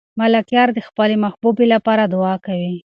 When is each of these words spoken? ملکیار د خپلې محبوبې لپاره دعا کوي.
ملکیار 0.19 0.69
د 0.73 0.79
خپلې 0.87 1.15
محبوبې 1.23 1.65
لپاره 1.73 2.03
دعا 2.13 2.35
کوي. 2.45 2.75